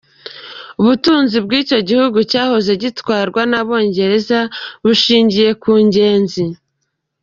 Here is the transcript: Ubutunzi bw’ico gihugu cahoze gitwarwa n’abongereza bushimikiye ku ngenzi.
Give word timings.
Ubutunzi 0.81 1.37
bw’ico 1.45 1.77
gihugu 1.89 2.17
cahoze 2.31 2.71
gitwarwa 2.81 3.41
n’abongereza 3.51 4.39
bushimikiye 4.83 5.49
ku 5.61 5.71
ngenzi. 5.85 6.43